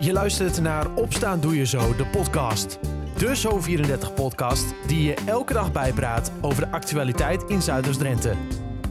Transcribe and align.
Je 0.00 0.12
luistert 0.12 0.60
naar 0.60 0.94
Opstaan 0.94 1.40
Doe 1.40 1.56
Je 1.56 1.66
Zo, 1.66 1.96
de 1.96 2.06
podcast. 2.06 2.78
De 3.16 3.36
Zo34-podcast 3.36 4.74
die 4.86 5.02
je 5.02 5.14
elke 5.26 5.52
dag 5.52 5.72
bijpraat 5.72 6.32
over 6.40 6.64
de 6.64 6.70
actualiteit 6.70 7.42
in 7.42 7.62
Zuiders-Drenthe. 7.62 8.34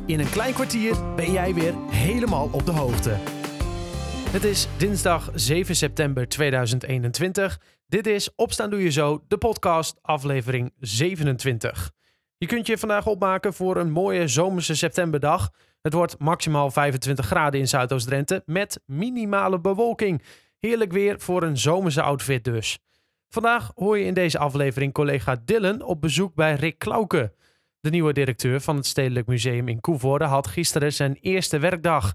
In 0.05 0.20
een 0.20 0.29
klein 0.29 0.54
kwartier 0.54 1.15
ben 1.15 1.31
jij 1.31 1.54
weer 1.54 1.73
helemaal 1.89 2.49
op 2.51 2.65
de 2.65 2.71
hoogte. 2.71 3.09
Het 4.29 4.43
is 4.43 4.67
dinsdag 4.78 5.31
7 5.33 5.75
september 5.75 6.28
2021. 6.28 7.60
Dit 7.88 8.08
is 8.08 8.36
Opstaan 8.36 8.70
Doe 8.70 8.84
Je 8.84 8.92
Zo, 8.92 9.24
de 9.28 9.38
podcast, 9.38 10.00
aflevering 10.02 10.74
27. 10.80 11.92
Je 12.38 12.46
kunt 12.46 12.68
je 12.68 12.78
vandaag 12.78 13.08
opmaken 13.08 13.54
voor 13.54 13.78
een 13.78 13.92
mooie 13.92 14.28
zomerse 14.28 14.76
septemberdag. 14.76 15.50
Het 15.82 15.94
wordt 15.94 16.20
maximaal 16.20 16.71
25 16.71 17.26
graden 17.26 17.60
in 17.60 17.68
Zuidoost-Drenthe 17.68 18.44
met 18.46 18.80
minimale 18.86 19.60
bewolking. 19.60 20.21
Heerlijk 20.60 20.92
weer 20.92 21.20
voor 21.20 21.44
een 21.44 21.58
zomerse 21.58 22.02
outfit 22.02 22.43
dus. 22.43 22.79
Vandaag 23.29 23.71
hoor 23.75 23.98
je 23.98 24.06
in 24.06 24.14
deze 24.14 24.38
aflevering 24.38 24.93
collega 24.93 25.42
Dylan 25.46 25.82
op 25.82 26.02
bezoek 26.02 26.36
bij 26.36 26.56
Rick 26.56 26.79
Klauke. 26.79 27.34
De 27.79 27.89
nieuwe 27.89 28.14
directeur 28.14 28.62
van 28.62 28.75
het 28.75 28.86
Stedelijk 28.86 29.28
Museum 29.28 29.68
in 29.68 29.79
Koevoorde 29.79 30.25
had 30.25 30.48
gisteren 30.48 30.93
zijn 30.93 31.18
eerste 31.21 31.60
werkdag. 31.60 32.14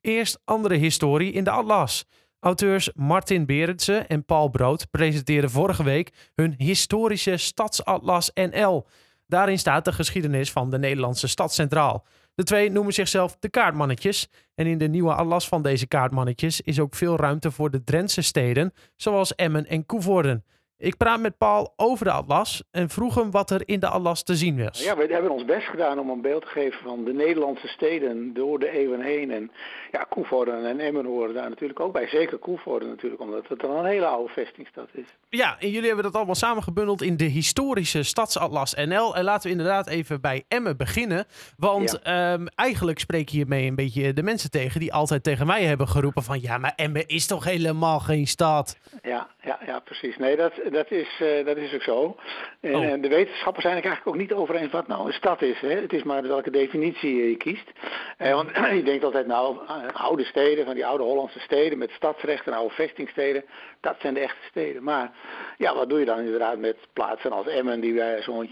Eerst 0.00 0.40
andere 0.44 0.74
historie 0.74 1.32
in 1.32 1.44
de 1.44 1.50
Atlas. 1.50 2.04
Auteurs 2.40 2.90
Martin 2.94 3.46
Berendsen 3.46 4.08
en 4.08 4.24
Paul 4.24 4.48
Brood 4.48 4.90
presenteerden 4.90 5.50
vorige 5.50 5.82
week 5.82 6.30
hun 6.34 6.54
historische 6.56 7.36
Stadsatlas 7.36 8.30
NL. 8.34 8.86
Daarin 9.26 9.58
staat 9.58 9.84
de 9.84 9.92
geschiedenis 9.92 10.52
van 10.52 10.70
de 10.70 10.78
Nederlandse 10.78 11.28
stad 11.28 11.52
centraal. 11.52 12.06
De 12.34 12.44
twee 12.44 12.70
noemen 12.70 12.92
zichzelf 12.92 13.36
de 13.38 13.48
kaartmannetjes. 13.48 14.28
En 14.54 14.66
in 14.66 14.78
de 14.78 14.88
nieuwe 14.88 15.14
atlas 15.14 15.48
van 15.48 15.62
deze 15.62 15.86
kaartmannetjes 15.86 16.60
is 16.60 16.80
ook 16.80 16.94
veel 16.94 17.16
ruimte 17.16 17.50
voor 17.50 17.70
de 17.70 17.84
Drentse 17.84 18.22
steden, 18.22 18.72
zoals 18.96 19.34
Emmen 19.34 19.66
en 19.66 19.86
Koevoorden. 19.86 20.44
Ik 20.82 20.96
praat 20.96 21.20
met 21.20 21.38
Paul 21.38 21.72
over 21.76 22.04
de 22.04 22.12
atlas 22.12 22.62
en 22.70 22.88
vroeg 22.88 23.14
hem 23.14 23.30
wat 23.30 23.50
er 23.50 23.62
in 23.64 23.80
de 23.80 23.88
atlas 23.88 24.22
te 24.22 24.34
zien 24.34 24.64
was. 24.64 24.84
Ja, 24.84 24.96
we 24.96 25.06
hebben 25.10 25.30
ons 25.30 25.44
best 25.44 25.66
gedaan 25.66 25.98
om 25.98 26.10
een 26.10 26.20
beeld 26.20 26.42
te 26.42 26.48
geven 26.48 26.80
van 26.82 27.04
de 27.04 27.12
Nederlandse 27.12 27.68
steden 27.68 28.34
door 28.34 28.58
de 28.58 28.70
eeuwen 28.70 29.00
heen. 29.00 29.30
En 29.30 29.50
ja, 29.90 30.06
Koevoorden 30.08 30.66
en 30.66 30.80
Emmen 30.80 31.04
horen 31.04 31.34
daar 31.34 31.48
natuurlijk 31.48 31.80
ook 31.80 31.92
bij. 31.92 32.08
Zeker 32.08 32.38
Koevoorden 32.38 32.88
natuurlijk, 32.88 33.22
omdat 33.22 33.48
het 33.48 33.60
dan 33.60 33.76
een 33.76 33.84
hele 33.84 34.06
oude 34.06 34.32
vestingstad 34.32 34.88
is. 34.92 35.06
Ja, 35.28 35.56
en 35.58 35.70
jullie 35.70 35.86
hebben 35.86 36.04
dat 36.04 36.14
allemaal 36.14 36.34
samengebundeld 36.34 37.02
in 37.02 37.16
de 37.16 37.24
historische 37.24 38.02
stadsatlas 38.02 38.74
NL. 38.74 39.16
En 39.16 39.24
laten 39.24 39.42
we 39.42 39.56
inderdaad 39.56 39.88
even 39.88 40.20
bij 40.20 40.44
Emmen 40.48 40.76
beginnen. 40.76 41.24
Want 41.56 42.02
ehm, 42.02 42.46
eigenlijk 42.54 42.98
spreek 42.98 43.28
je 43.28 43.36
hiermee 43.36 43.66
een 43.66 43.74
beetje 43.74 44.12
de 44.12 44.22
mensen 44.22 44.50
tegen 44.50 44.80
die 44.80 44.92
altijd 44.92 45.22
tegen 45.22 45.46
mij 45.46 45.64
hebben 45.64 45.88
geroepen 45.88 46.22
van... 46.22 46.40
Ja, 46.40 46.58
maar 46.58 46.72
Emmen 46.76 47.06
is 47.06 47.26
toch 47.26 47.44
helemaal 47.44 47.98
geen 47.98 48.26
stad? 48.26 48.78
Ja, 49.02 49.28
ja, 49.42 49.58
ja 49.66 49.78
precies. 49.80 50.16
Nee, 50.16 50.36
dat, 50.36 50.52
dat, 50.70 50.90
is, 50.90 51.20
uh, 51.22 51.44
dat 51.46 51.56
is 51.56 51.74
ook 51.74 51.82
zo. 51.82 52.16
En, 52.60 52.74
Oh. 52.74 52.84
en 52.84 53.00
de 53.00 53.08
wetenschappers 53.08 53.64
zijn 53.64 53.76
het 53.76 53.84
eigenlijk 53.84 54.16
ook 54.16 54.22
niet 54.22 54.32
over 54.32 54.54
eens 54.54 54.72
wat 54.72 54.86
nou 54.86 55.06
een 55.06 55.12
stad 55.12 55.42
is. 55.42 55.60
Hè? 55.60 55.80
Het 55.80 55.92
is 55.92 56.02
maar 56.02 56.22
welke 56.22 56.50
definitie 56.50 57.28
je 57.28 57.36
kiest. 57.36 57.70
Eh, 58.16 58.34
want 58.34 58.50
je 58.78 58.82
denkt 58.82 59.04
altijd, 59.04 59.26
nou, 59.26 59.56
eh, 59.66 59.74
oude 59.92 60.24
steden, 60.24 60.64
van 60.64 60.74
die 60.74 60.86
oude 60.86 61.04
Hollandse 61.04 61.40
steden 61.40 61.78
met 61.78 61.90
stadsrecht 61.90 62.46
en 62.46 62.52
oude 62.52 62.74
vestingsteden, 62.74 63.44
dat 63.80 63.96
zijn 64.00 64.14
de 64.14 64.20
echte 64.20 64.46
steden. 64.48 64.82
Maar 64.82 65.12
ja, 65.58 65.74
wat 65.74 65.88
doe 65.88 65.98
je 65.98 66.04
dan 66.04 66.18
inderdaad 66.18 66.58
met 66.58 66.76
plaatsen 66.92 67.32
als 67.32 67.46
Emmen, 67.46 67.80
die 67.80 67.94
wij 67.94 68.22
zo'n 68.22 68.48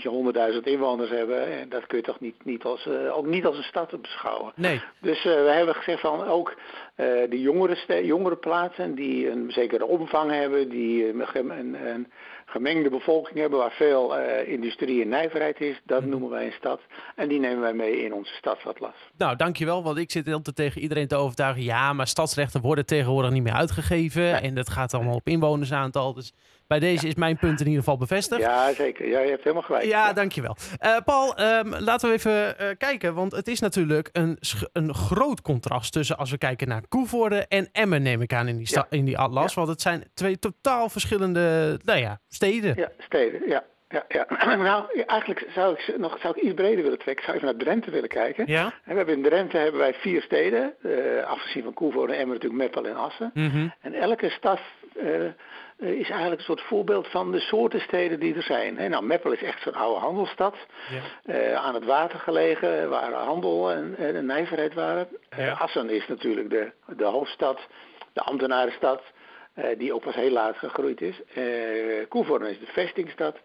100.000 0.52 0.58
inwoners 0.62 1.10
hebben? 1.10 1.46
En 1.46 1.68
dat 1.68 1.86
kun 1.86 1.98
je 1.98 2.04
toch 2.04 2.20
niet, 2.20 2.44
niet 2.44 2.64
als, 2.64 2.86
eh, 2.86 3.16
ook 3.16 3.26
niet 3.26 3.46
als 3.46 3.56
een 3.56 3.62
stad 3.62 4.00
beschouwen. 4.02 4.52
Nee. 4.56 4.82
Dus 5.00 5.24
uh, 5.24 5.32
we 5.32 5.50
hebben 5.50 5.74
gezegd 5.74 6.00
van 6.00 6.26
ook 6.26 6.54
uh, 7.00 7.30
de 7.30 7.40
jongere, 7.40 8.04
jongere 8.04 8.36
plaatsen 8.36 8.94
die 8.94 9.30
een 9.30 9.50
zekere 9.50 9.86
omvang 9.86 10.30
hebben, 10.30 10.68
die 10.68 11.08
een, 11.08 11.24
een, 11.58 11.86
een 11.86 12.06
gemengde 12.46 12.90
bevolking 12.90 13.38
hebben 13.38 13.58
waar 13.58 13.72
veel 13.72 14.18
uh, 14.18 14.48
industrie 14.48 15.02
en 15.02 15.08
nijverheid 15.08 15.60
is, 15.60 15.80
dat 15.84 16.02
mm. 16.02 16.08
noemen 16.08 16.30
wij 16.30 16.46
een 16.46 16.52
stad. 16.52 16.80
En 17.16 17.28
die 17.28 17.40
nemen 17.40 17.60
wij 17.60 17.74
mee 17.74 18.04
in 18.04 18.12
onze 18.12 18.34
stadsatlas. 18.34 18.94
Nou, 19.16 19.36
dankjewel, 19.36 19.82
want 19.82 19.98
ik 19.98 20.10
zit 20.10 20.32
altijd 20.32 20.56
tegen 20.56 20.80
iedereen 20.80 21.08
te 21.08 21.16
overtuigen, 21.16 21.62
ja, 21.62 21.92
maar 21.92 22.06
stadsrechten 22.06 22.60
worden 22.60 22.86
tegenwoordig 22.86 23.30
niet 23.30 23.42
meer 23.42 23.52
uitgegeven 23.52 24.22
ja. 24.22 24.42
en 24.42 24.54
dat 24.54 24.70
gaat 24.70 24.94
allemaal 24.94 25.14
op 25.14 25.28
inwonersaantal. 25.28 26.14
Dus 26.14 26.32
bij 26.68 26.78
deze 26.78 27.06
is 27.06 27.14
mijn 27.14 27.36
punt 27.36 27.60
in 27.60 27.66
ieder 27.66 27.82
geval 27.82 27.96
bevestigd. 27.96 28.40
Ja, 28.40 28.72
zeker. 28.72 29.08
Ja, 29.08 29.20
je 29.20 29.30
hebt 29.30 29.42
helemaal 29.42 29.64
gelijk. 29.64 29.84
Ja, 29.84 30.12
dankjewel. 30.12 30.56
Uh, 30.84 30.96
Paul, 31.04 31.40
um, 31.40 31.74
laten 31.78 32.08
we 32.08 32.14
even 32.14 32.54
uh, 32.60 32.68
kijken. 32.78 33.14
Want 33.14 33.32
het 33.32 33.48
is 33.48 33.60
natuurlijk 33.60 34.08
een, 34.12 34.38
een 34.72 34.94
groot 34.94 35.42
contrast 35.42 35.92
tussen 35.92 36.16
als 36.16 36.30
we 36.30 36.38
kijken 36.38 36.68
naar 36.68 36.82
Koevoorde 36.88 37.46
en 37.46 37.68
Emmen, 37.72 38.02
neem 38.02 38.22
ik 38.22 38.32
aan, 38.32 38.48
in 38.48 38.56
die, 38.56 38.84
in 38.90 39.04
die 39.04 39.18
atlas. 39.18 39.54
Want 39.54 39.68
het 39.68 39.80
zijn 39.80 40.04
twee 40.14 40.38
totaal 40.38 40.88
verschillende 40.88 41.78
nou 41.84 41.98
ja, 41.98 42.20
steden. 42.28 42.74
Ja, 42.76 42.90
steden, 42.98 43.48
ja. 43.48 43.64
Ja, 43.88 44.04
ja. 44.08 44.26
nou, 44.56 45.02
eigenlijk 45.06 45.46
zou 45.54 45.74
ik 45.74 45.98
nog 45.98 46.18
zou 46.20 46.36
ik 46.36 46.42
iets 46.42 46.54
breder 46.54 46.82
willen 46.82 46.98
trekken. 46.98 47.24
Ik 47.24 47.30
zou 47.30 47.36
even 47.36 47.48
naar 47.48 47.64
Drenthe 47.64 47.90
willen 47.90 48.08
kijken. 48.08 48.46
Ja? 48.46 48.64
En 48.64 48.72
we 48.84 48.94
hebben 48.94 49.14
in 49.14 49.22
Drenthe 49.22 49.56
hebben 49.56 49.80
wij 49.80 49.94
vier 49.94 50.22
steden. 50.22 50.74
Uh, 50.82 51.24
afgezien 51.24 51.62
van 51.62 51.74
Koevoorde 51.74 52.12
en 52.12 52.18
Emmen 52.18 52.34
natuurlijk 52.34 52.62
Meppel 52.62 52.86
en 52.86 52.96
Assen. 52.96 53.30
Mm 53.34 53.50
-hmm. 53.50 53.74
En 53.80 53.94
elke 53.94 54.30
stad 54.30 54.60
uh, 54.96 55.24
is 55.78 56.08
eigenlijk 56.08 56.40
een 56.40 56.46
soort 56.46 56.60
voorbeeld 56.60 57.08
van 57.08 57.32
de 57.32 57.40
soorten 57.40 57.80
steden 57.80 58.20
die 58.20 58.34
er 58.34 58.42
zijn. 58.42 58.78
He, 58.78 58.88
nou, 58.88 59.04
Meppel 59.04 59.32
is 59.32 59.42
echt 59.42 59.62
zo'n 59.62 59.74
oude 59.74 60.00
handelsstad. 60.00 60.56
Ja. 60.90 61.34
Uh, 61.34 61.54
aan 61.54 61.74
het 61.74 61.84
water 61.84 62.18
gelegen, 62.18 62.88
waar 62.88 63.12
handel 63.12 63.72
en, 63.72 63.96
en 63.96 64.26
nijverheid 64.26 64.74
waren. 64.74 65.08
Ja. 65.36 65.52
Assen 65.52 65.90
is 65.90 66.06
natuurlijk 66.06 66.50
de, 66.50 66.72
de 66.96 67.04
hoofdstad, 67.04 67.60
de 68.12 68.20
ambtenarenstad. 68.20 69.02
die 69.76 69.92
ook 69.92 70.02
pas 70.02 70.14
heel 70.14 70.30
laat 70.30 70.56
gegroeid 70.56 71.00
is. 71.00 71.20
Koevoorde 72.08 72.50
is 72.50 72.58
de 72.58 72.66
vestingstad. 72.66 73.36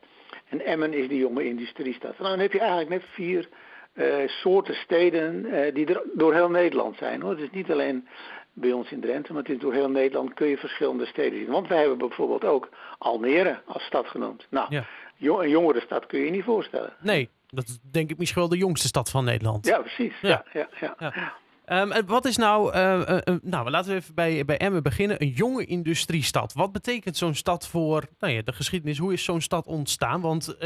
En 0.50 0.66
Emmen 0.66 0.94
is 0.94 1.08
die 1.08 1.20
jonge 1.20 1.46
industriestad. 1.46 2.18
Nou, 2.18 2.30
dan 2.30 2.40
heb 2.40 2.54
je 2.54 2.60
eigenlijk 2.60 2.90
net 2.90 3.04
vier 3.04 3.48
uh, 3.96 4.16
soorten 4.28 4.76
steden 4.76 5.46
uh, 5.46 5.74
die 5.74 5.86
er 5.86 6.02
door 6.14 6.34
heel 6.34 6.50
Nederland 6.50 6.98
zijn. 6.98 7.22
Hoor. 7.22 7.32
Het 7.32 7.40
is 7.40 7.52
niet 7.52 7.72
alleen 7.72 8.08
bij 8.54 8.72
ons 8.72 8.92
in 8.92 9.02
Drenthe, 9.02 9.34
maar 9.34 9.42
het 9.42 9.52
is 9.52 9.60
door 9.60 9.74
heel 9.74 9.90
Nederland 9.90 10.34
kun 10.34 10.48
je 10.48 10.58
verschillende 10.58 11.06
steden 11.06 11.40
zien. 11.40 11.52
Want 11.52 11.68
wij 11.68 11.80
hebben 11.80 11.98
bijvoorbeeld 11.98 12.44
ook 12.44 12.70
Almere 12.98 13.62
als 13.66 13.84
stad 13.84 14.08
genoemd. 14.08 14.48
Nou, 14.50 14.68
ja. 14.70 14.86
een 15.18 15.50
jongere 15.50 15.82
stad 15.82 16.06
kun 16.06 16.20
je 16.20 16.26
je 16.26 16.32
niet 16.32 16.44
voorstellen. 16.44 16.94
Nee, 17.00 17.30
dat 17.48 17.68
is 17.68 17.80
denk 17.92 18.10
ik 18.10 18.18
misschien 18.18 18.42
wel 18.42 18.50
de 18.50 18.58
jongste 18.58 18.88
stad 18.88 19.10
van 19.10 19.26
Nederland. 19.26 19.66
Ja, 19.66 19.80
precies. 19.80 20.14
Ja. 20.22 20.46
Ja, 20.54 20.68
ja, 20.80 20.96
ja. 21.00 21.34
Um, 21.72 21.92
wat 22.06 22.26
is 22.26 22.38
nou, 22.38 22.76
uh, 22.76 23.18
nou, 23.42 23.70
laten 23.70 23.92
we 23.92 23.98
even 23.98 24.16
bij, 24.16 24.46
bij 24.46 24.58
Emmen 24.58 24.84
beginnen. 24.84 25.22
Een 25.22 25.30
jonge 25.30 25.66
industriestad. 25.66 26.54
Wat 26.54 26.72
betekent 26.72 27.18
zo'n 27.18 27.34
stad 27.34 27.68
voor 27.68 28.04
nou 28.20 28.34
ja, 28.34 28.42
de 28.42 28.54
geschiedenis? 28.54 28.98
Hoe 28.98 29.14
is 29.14 29.24
zo'n 29.24 29.42
stad 29.42 29.66
ontstaan? 29.66 30.22
Want 30.22 30.58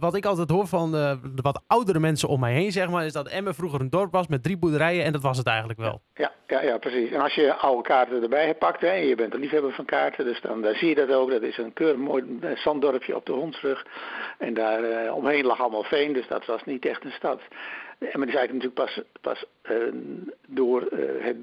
wat 0.00 0.14
ik 0.14 0.24
altijd 0.24 0.50
hoor 0.50 0.66
van 0.66 0.90
de 0.90 1.18
wat 1.42 1.62
oudere 1.66 1.98
mensen 1.98 2.28
om 2.28 2.40
mij 2.40 2.52
heen, 2.52 2.72
zeg 2.72 2.90
maar, 2.90 3.04
is 3.04 3.12
dat 3.12 3.28
Emmen 3.28 3.54
vroeger 3.54 3.80
een 3.80 3.90
dorp 3.90 4.12
was 4.12 4.26
met 4.26 4.42
drie 4.42 4.58
boerderijen 4.58 5.04
en 5.04 5.12
dat 5.12 5.22
was 5.22 5.38
het 5.38 5.46
eigenlijk 5.46 5.78
wel. 5.78 6.02
Ja, 6.14 6.32
ja, 6.46 6.62
ja 6.62 6.78
precies. 6.78 7.10
En 7.10 7.20
als 7.20 7.34
je 7.34 7.54
oude 7.54 7.82
kaarten 7.82 8.22
erbij 8.22 8.46
hebt 8.46 8.58
pakt, 8.58 8.82
en 8.82 9.06
je 9.06 9.14
bent 9.14 9.34
een 9.34 9.40
liefhebber 9.40 9.72
van 9.72 9.84
kaarten, 9.84 10.24
dus 10.24 10.40
dan 10.40 10.62
daar 10.62 10.76
zie 10.76 10.88
je 10.88 10.94
dat 10.94 11.12
ook. 11.12 11.30
Dat 11.30 11.42
is 11.42 11.58
een 11.58 11.72
keurig 11.72 12.00
mooi 12.00 12.38
zanddorpje 12.54 13.16
op 13.16 13.26
de 13.26 13.32
Hondsrug. 13.32 13.86
En 14.38 14.54
daar 14.54 15.12
omheen 15.12 15.44
lag 15.44 15.60
allemaal 15.60 15.84
veen, 15.84 16.12
dus 16.12 16.28
dat 16.28 16.46
was 16.46 16.64
niet 16.64 16.86
echt 16.86 17.04
een 17.04 17.10
stad. 17.10 17.40
Emmen 18.10 18.28
is 18.28 18.34
eigenlijk 18.34 18.64
natuurlijk 18.64 18.74
pas, 18.74 19.04
pas 19.20 19.44
uh, 19.70 19.76
door 20.46 20.88
uh, 20.92 21.24
het 21.24 21.36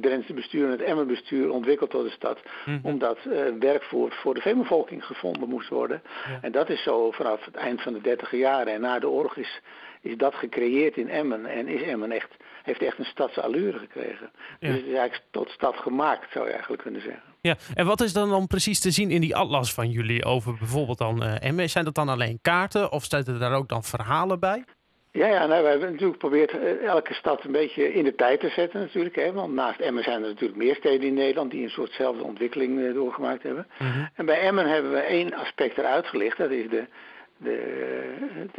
Drentse 0.00 0.32
bestuur 0.34 0.64
en 0.64 0.70
het 0.70 0.80
Emmenbestuur 0.80 1.50
ontwikkeld 1.50 1.90
tot 1.90 2.04
een 2.04 2.10
stad. 2.10 2.38
Mhm. 2.64 2.70
Mm. 2.70 2.80
Omdat 2.82 3.18
uh, 3.26 3.40
werk 3.58 3.82
voor, 3.82 4.12
voor 4.12 4.34
de 4.34 4.40
veebevolking 4.40 5.04
gevonden 5.04 5.48
moest 5.48 5.68
worden. 5.68 6.02
Ja. 6.28 6.38
En 6.40 6.52
dat 6.52 6.70
is 6.70 6.82
zo 6.82 7.10
vanaf 7.10 7.44
het 7.44 7.54
eind 7.54 7.82
van 7.82 7.92
de 7.92 8.00
dertiger 8.00 8.38
jaren. 8.38 8.72
En 8.72 8.80
na 8.80 8.98
de 8.98 9.08
oorlog 9.08 9.36
is, 9.36 9.60
is 10.00 10.16
dat 10.16 10.34
gecreëerd 10.34 10.96
in 10.96 11.08
Emmen. 11.08 11.46
En 11.46 11.68
is 11.68 11.82
Emmen 11.82 12.12
echt, 12.12 12.36
heeft 12.62 12.82
echt 12.82 12.98
een 12.98 13.04
stadse 13.04 13.42
allure 13.42 13.78
gekregen. 13.78 14.30
Ja. 14.60 14.68
Dus 14.68 14.76
het 14.76 14.86
is 14.86 14.94
eigenlijk 14.94 15.24
tot 15.30 15.50
stad 15.50 15.76
gemaakt, 15.76 16.32
zou 16.32 16.44
je 16.44 16.52
eigenlijk 16.52 16.82
kunnen 16.82 17.00
zeggen. 17.00 17.22
Ja, 17.40 17.56
en 17.74 17.86
wat 17.86 18.00
is 18.00 18.12
dan, 18.12 18.30
dan 18.30 18.46
precies 18.46 18.80
te 18.80 18.90
zien 18.90 19.10
in 19.10 19.20
die 19.20 19.36
atlas 19.36 19.74
van 19.74 19.90
jullie 19.90 20.24
over 20.24 20.54
bijvoorbeeld 20.58 20.98
dan 20.98 21.22
Emmen? 21.22 21.70
Zijn 21.70 21.84
dat 21.84 21.94
dan 21.94 22.08
alleen 22.08 22.38
kaarten 22.42 22.92
of 22.92 23.04
zitten 23.04 23.38
daar 23.38 23.54
ook 23.54 23.68
dan 23.68 23.84
verhalen 23.84 24.40
bij? 24.40 24.64
Ja, 25.16 25.26
ja 25.26 25.46
nou, 25.46 25.62
we 25.62 25.68
hebben 25.68 25.90
natuurlijk 25.90 26.20
geprobeerd 26.20 26.80
elke 26.80 27.14
stad 27.14 27.44
een 27.44 27.52
beetje 27.52 27.92
in 27.92 28.04
de 28.04 28.14
tijd 28.14 28.40
te 28.40 28.48
zetten 28.48 28.80
natuurlijk. 28.80 29.16
Hè, 29.16 29.32
want 29.32 29.52
naast 29.52 29.80
Emmen 29.80 30.02
zijn 30.02 30.22
er 30.22 30.28
natuurlijk 30.28 30.58
meer 30.58 30.74
steden 30.74 31.06
in 31.06 31.14
Nederland 31.14 31.50
die 31.50 31.62
een 31.62 31.70
soortzelfde 31.70 32.24
ontwikkeling 32.24 32.78
uh, 32.78 32.94
doorgemaakt 32.94 33.42
hebben. 33.42 33.66
Mm 33.78 33.86
-hmm. 33.86 34.08
En 34.14 34.26
bij 34.26 34.40
Emmen 34.40 34.68
hebben 34.68 34.92
we 34.92 34.98
één 34.98 35.34
aspect 35.34 35.78
eruit 35.78 36.06
gelicht. 36.06 36.38
Dat 36.38 36.50
is 36.50 36.68
de, 36.68 36.84
de, 37.36 37.58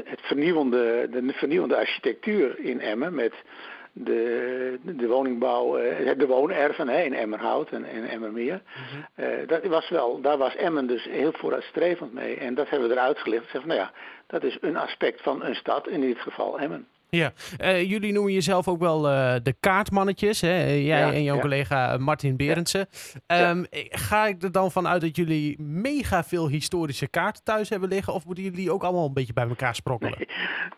het 0.04 0.22
vernieuwende, 0.22 1.08
de 1.12 1.34
vernieuwende 1.34 1.76
architectuur 1.76 2.60
in 2.60 2.80
Emmen 2.80 3.16
met 3.16 3.34
de, 4.04 4.80
de 4.84 5.08
woningbouw, 5.08 5.80
uh, 5.80 6.12
de 6.18 6.28
woonerven 6.28 6.88
hè, 6.88 7.02
in 7.02 7.14
Emmerhout 7.14 7.70
en, 7.70 7.84
en 7.84 8.04
Emmermeer. 8.04 8.62
Mm 8.64 8.84
-hmm. 9.16 9.26
uh, 9.26 9.48
dat 9.48 9.66
was 9.66 9.90
wel, 9.90 10.22
daar 10.22 10.38
was 10.38 10.56
Emmen 10.56 10.88
dus 10.88 11.04
heel 11.04 11.32
vooruitstrevend 11.32 12.14
mee. 12.14 12.36
En 12.36 12.56
dat 12.56 12.70
hebben 12.70 12.90
we 12.90 12.96
eruit 12.96 13.20
gelicht. 13.20 13.50
Zeggen, 13.50 13.68
nou 13.68 13.80
ja, 13.82 13.92
dat 14.28 14.44
is 14.44 14.58
een 14.62 14.78
aspect 14.78 15.22
van 15.22 15.44
een 15.44 15.56
stad, 15.56 15.88
in 15.88 16.02
dit 16.02 16.20
geval 16.20 16.60
Emmen. 16.60 16.88
Ja, 17.10 17.32
uh, 17.62 17.90
jullie 17.90 18.14
noemen 18.14 18.34
jezelf 18.34 18.68
ook 18.68 18.80
wel 18.80 19.10
uh, 19.10 19.36
de 19.44 19.56
kaartmannetjes. 19.60 20.42
Hè? 20.42 20.64
Jij 20.64 20.82
ja, 20.82 21.12
en 21.12 21.24
jouw 21.24 21.36
ja. 21.36 21.42
collega 21.42 21.98
Martin 21.98 22.36
Berendsen. 22.36 22.88
Ja. 23.28 23.50
Um, 23.50 23.66
ga 23.90 24.26
ik 24.26 24.44
er 24.44 24.52
dan 24.52 24.72
vanuit 24.72 25.02
dat 25.02 25.16
jullie 25.16 25.62
mega 25.62 26.24
veel 26.24 26.48
historische 26.48 27.08
kaarten 27.08 27.44
thuis 27.44 27.70
hebben 27.70 27.90
liggen? 27.90 28.14
Of 28.14 28.26
moeten 28.26 28.44
jullie 28.44 28.72
ook 28.72 28.84
allemaal 28.84 29.06
een 29.06 29.14
beetje 29.14 29.34
bij 29.34 29.48
elkaar 29.48 29.76
sprokkelen? 29.76 30.18
Nee, 30.18 30.28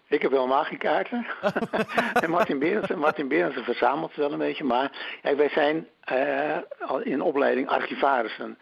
ik 0.17 0.21
heb 0.21 0.31
helemaal 0.31 0.63
geen 0.63 0.77
kaarten. 0.77 1.25
en 2.23 2.29
Martin 2.29 2.59
Berendsen, 2.59 2.99
Martin 2.99 3.27
Berendsen 3.27 3.63
verzamelt 3.63 4.13
ze 4.13 4.19
wel 4.19 4.31
een 4.31 4.37
beetje. 4.37 4.63
Maar 4.63 5.19
ja, 5.21 5.35
wij 5.35 5.49
zijn 5.49 5.87
in 7.03 7.21
opleiding 7.21 7.67
archivarissen. 7.67 8.57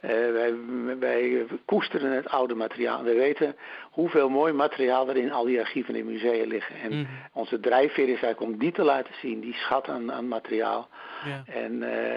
Uh, 0.00 0.10
wij, 0.10 0.54
wij, 0.98 1.46
koesteren 1.64 2.10
het 2.10 2.28
oude 2.28 2.54
materiaal. 2.54 3.02
We 3.02 3.14
weten 3.14 3.56
hoeveel 3.90 4.28
mooi 4.28 4.52
materiaal 4.52 5.08
er 5.08 5.16
in 5.16 5.32
al 5.32 5.44
die 5.44 5.60
archieven 5.60 5.94
en 5.94 6.04
musea 6.04 6.46
liggen. 6.46 6.76
En 6.82 6.92
mm. 6.92 7.06
onze 7.32 7.60
drijfveer 7.60 8.08
is 8.08 8.22
eigenlijk 8.22 8.40
om 8.40 8.58
die 8.58 8.72
te 8.72 8.82
laten 8.82 9.14
zien, 9.20 9.40
die 9.40 9.54
schat 9.54 9.88
aan, 9.88 10.12
aan 10.12 10.28
materiaal. 10.28 10.88
Ja. 11.24 11.54
En, 11.54 11.72
uh, 11.72 12.16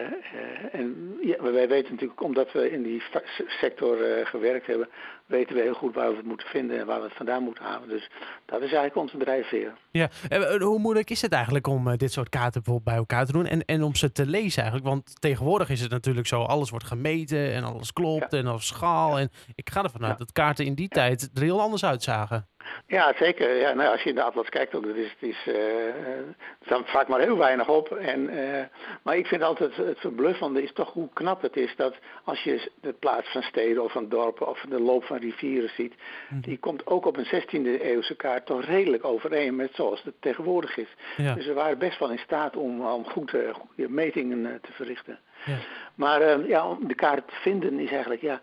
en 0.71 1.17
ja, 1.21 1.41
wij 1.41 1.67
weten 1.67 1.91
natuurlijk, 1.91 2.21
omdat 2.21 2.51
we 2.51 2.71
in 2.71 2.83
die 2.83 3.03
sector 3.47 3.97
gewerkt 4.25 4.67
hebben, 4.67 4.89
weten 5.25 5.55
we 5.55 5.61
heel 5.61 5.73
goed 5.73 5.93
waar 5.93 6.09
we 6.09 6.15
het 6.15 6.25
moeten 6.25 6.47
vinden 6.47 6.79
en 6.79 6.85
waar 6.85 6.99
we 6.99 7.05
het 7.05 7.15
vandaan 7.15 7.43
moeten 7.43 7.63
halen. 7.63 7.89
Dus 7.89 8.09
dat 8.45 8.57
is 8.61 8.73
eigenlijk 8.73 8.95
onze 8.95 9.17
drijfveer. 9.17 9.73
Ja, 9.91 10.09
en 10.29 10.61
hoe 10.61 10.79
moeilijk 10.79 11.09
is 11.09 11.21
het 11.21 11.31
eigenlijk 11.31 11.67
om 11.67 11.97
dit 11.97 12.11
soort 12.11 12.29
kaarten 12.29 12.63
bijvoorbeeld 12.63 12.83
bij 12.83 12.95
elkaar 12.95 13.25
te 13.25 13.31
doen 13.31 13.45
en, 13.45 13.65
en 13.65 13.83
om 13.83 13.95
ze 13.95 14.11
te 14.11 14.25
lezen 14.25 14.61
eigenlijk? 14.61 14.93
Want 14.93 15.21
tegenwoordig 15.21 15.69
is 15.69 15.81
het 15.81 15.91
natuurlijk 15.91 16.27
zo, 16.27 16.41
alles 16.41 16.69
wordt 16.69 16.85
gemeten 16.85 17.53
en 17.53 17.63
alles 17.63 17.93
klopt 17.93 18.31
ja. 18.31 18.37
en 18.37 18.47
op 18.47 18.61
schaal. 18.61 19.15
Ja. 19.15 19.19
En 19.19 19.29
ik 19.55 19.69
ga 19.69 19.83
ervan 19.83 20.05
uit 20.05 20.17
dat 20.17 20.31
kaarten 20.31 20.65
in 20.65 20.75
die 20.75 20.87
tijd 20.87 21.29
er 21.33 21.41
heel 21.41 21.61
anders 21.61 21.85
uitzagen. 21.85 22.47
Ja, 22.87 23.13
zeker. 23.15 23.55
Ja, 23.55 23.73
nou, 23.73 23.91
als 23.91 24.01
je 24.01 24.09
in 24.09 24.15
de 24.15 24.23
atlas 24.23 24.49
kijkt, 24.49 24.75
ook, 24.75 24.85
dat 24.85 24.95
is, 24.95 25.09
het 25.19 25.29
is, 25.29 25.45
uh, 25.47 25.87
er 25.87 26.35
staat 26.65 26.89
vaak 26.89 27.07
maar 27.07 27.19
heel 27.19 27.37
weinig 27.37 27.67
op. 27.69 27.91
En, 27.91 28.33
uh, 28.33 28.63
maar 29.01 29.17
ik 29.17 29.27
vind 29.27 29.41
altijd 29.41 29.75
het 29.75 29.99
verbluffende 29.99 30.63
is 30.63 30.73
toch 30.73 30.93
hoe 30.93 31.09
knap 31.13 31.41
het 31.41 31.57
is 31.57 31.75
dat 31.75 31.95
als 32.23 32.43
je 32.43 32.71
de 32.81 32.93
plaats 32.93 33.31
van 33.31 33.41
steden 33.41 33.83
of 33.83 33.91
van 33.91 34.09
dorpen 34.09 34.47
of 34.47 34.65
de 34.69 34.79
loop 34.79 35.03
van 35.03 35.17
rivieren 35.17 35.69
ziet, 35.69 35.93
mm. 36.29 36.41
die 36.41 36.57
komt 36.57 36.87
ook 36.87 37.05
op 37.05 37.17
een 37.17 37.25
16e 37.25 37.81
eeuwse 37.81 38.15
kaart 38.15 38.45
toch 38.45 38.65
redelijk 38.65 39.05
overeen 39.05 39.55
met 39.55 39.71
zoals 39.73 40.03
het 40.03 40.15
tegenwoordig 40.19 40.77
is. 40.77 40.95
Ja. 41.17 41.33
Dus 41.33 41.45
we 41.45 41.53
waren 41.53 41.77
best 41.77 41.99
wel 41.99 42.11
in 42.11 42.17
staat 42.17 42.55
om, 42.55 42.85
om 42.85 43.05
goed, 43.05 43.33
uh, 43.33 43.53
goede 43.53 43.89
metingen 43.89 44.59
te 44.61 44.71
verrichten. 44.71 45.19
Ja. 45.45 45.57
Maar 45.95 46.47
ja, 46.47 46.67
om 46.67 46.87
de 46.87 46.95
kaart 46.95 47.27
te 47.27 47.35
vinden 47.35 47.79
is 47.79 47.91
eigenlijk, 47.91 48.21
ja, 48.21 48.41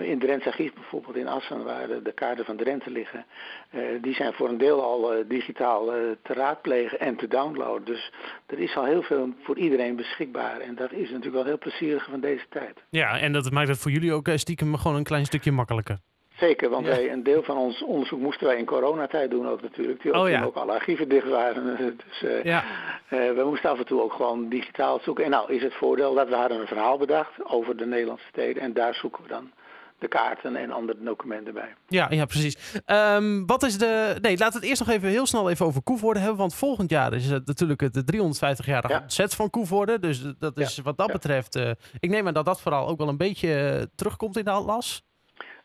in 0.00 0.18
Drenthe 0.18 0.48
Archief 0.48 0.74
bijvoorbeeld 0.74 1.16
in 1.16 1.28
Assen, 1.28 1.64
waar 1.64 1.86
de, 1.86 2.02
de 2.02 2.12
kaarten 2.12 2.44
van 2.44 2.56
Drenthe 2.56 2.90
liggen, 2.90 3.24
uh, 3.70 3.82
die 4.02 4.14
zijn 4.14 4.32
voor 4.32 4.48
een 4.48 4.58
deel 4.58 4.82
al 4.82 5.16
uh, 5.16 5.24
digitaal 5.28 5.86
te 6.22 6.32
raadplegen 6.32 7.00
en 7.00 7.16
te 7.16 7.28
downloaden. 7.28 7.84
Dus 7.84 8.12
er 8.46 8.58
is 8.58 8.76
al 8.76 8.84
heel 8.84 9.02
veel 9.02 9.32
voor 9.42 9.58
iedereen 9.58 9.96
beschikbaar. 9.96 10.60
En 10.60 10.74
dat 10.74 10.92
is 10.92 11.08
natuurlijk 11.08 11.34
wel 11.34 11.44
heel 11.44 11.58
plezierig 11.58 12.04
van 12.10 12.20
deze 12.20 12.44
tijd. 12.48 12.82
Ja, 12.90 13.18
en 13.18 13.32
dat 13.32 13.50
maakt 13.50 13.68
het 13.68 13.78
voor 13.78 13.90
jullie 13.90 14.12
ook 14.12 14.28
stiekem 14.34 14.76
gewoon 14.76 14.96
een 14.96 15.04
klein 15.04 15.24
stukje 15.24 15.52
makkelijker. 15.52 15.98
Zeker, 16.36 16.70
want 16.70 16.86
ja. 16.86 16.90
wij, 16.90 17.12
een 17.12 17.22
deel 17.22 17.42
van 17.42 17.56
ons 17.56 17.82
onderzoek 17.82 18.20
moesten 18.20 18.46
wij 18.46 18.56
in 18.56 18.64
coronatijd 18.64 19.30
doen 19.30 19.48
ook 19.48 19.62
natuurlijk. 19.62 20.02
Die 20.02 20.12
ook, 20.12 20.24
oh, 20.24 20.30
ja. 20.30 20.42
ook 20.42 20.56
alle 20.56 20.72
archieven 20.72 21.08
dicht 21.08 21.28
waren. 21.28 21.76
Dus 22.08 22.22
uh, 22.22 22.44
ja. 22.44 22.64
uh, 23.10 23.32
we 23.32 23.42
moesten 23.44 23.70
af 23.70 23.78
en 23.78 23.86
toe 23.86 24.02
ook 24.02 24.12
gewoon 24.12 24.48
digitaal 24.48 24.98
zoeken. 25.02 25.24
En 25.24 25.30
nou 25.30 25.52
is 25.52 25.62
het 25.62 25.74
voordeel 25.74 26.14
dat 26.14 26.28
we 26.28 26.34
hadden 26.34 26.60
een 26.60 26.66
verhaal 26.66 26.98
bedacht 26.98 27.44
over 27.44 27.76
de 27.76 27.86
Nederlandse 27.86 28.26
steden. 28.28 28.62
En 28.62 28.72
daar 28.72 28.94
zoeken 28.94 29.22
we 29.22 29.28
dan 29.28 29.50
de 29.98 30.08
kaarten 30.08 30.56
en 30.56 30.70
andere 30.70 30.98
documenten 31.02 31.54
bij. 31.54 31.74
Ja, 31.88 32.06
ja 32.10 32.24
precies. 32.24 32.80
Um, 32.86 33.46
wat 33.46 33.62
is 33.62 33.78
de. 33.78 34.16
Nee, 34.20 34.38
laten 34.38 34.52
we 34.52 34.58
het 34.58 34.68
eerst 34.68 34.86
nog 34.86 34.96
even 34.96 35.08
heel 35.08 35.26
snel 35.26 35.50
even 35.50 35.66
over 35.66 35.82
Koevoorde 35.82 36.20
hebben. 36.20 36.38
Want 36.38 36.54
volgend 36.54 36.90
jaar 36.90 37.14
is 37.14 37.30
het 37.30 37.46
natuurlijk 37.46 37.80
het 37.80 38.12
350-jarige 38.14 38.92
ja. 38.92 39.04
set 39.06 39.34
van 39.34 39.50
Koevoorde. 39.50 39.98
Dus 39.98 40.22
dat 40.38 40.58
is 40.58 40.76
ja. 40.76 40.82
wat 40.82 40.96
dat 40.96 41.06
ja. 41.06 41.12
betreft. 41.12 41.56
Uh, 41.56 41.70
ik 42.00 42.10
neem 42.10 42.26
aan 42.26 42.34
dat 42.34 42.44
dat 42.44 42.60
vooral 42.60 42.88
ook 42.88 42.98
wel 42.98 43.08
een 43.08 43.16
beetje 43.16 43.88
terugkomt 43.94 44.36
in 44.36 44.44
de 44.44 44.50
atlas. 44.50 45.04